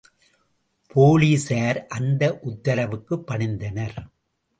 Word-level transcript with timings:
போலிஸார் 0.95 1.87
அந்த 1.87 2.39
உத்தரவுக்குப் 2.43 3.27
பணிந்தனர். 3.31 3.99